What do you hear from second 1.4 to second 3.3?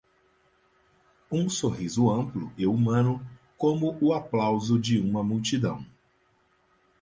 sorriso amplo e humano,